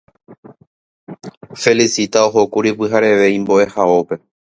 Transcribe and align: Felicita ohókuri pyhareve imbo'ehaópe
Felicita 1.61 2.17
ohókuri 2.27 2.69
pyhareve 2.77 3.25
imbo'ehaópe 3.37 4.15